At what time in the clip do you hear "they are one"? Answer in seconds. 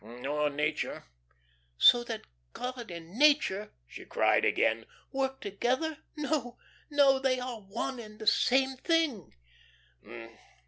7.19-7.99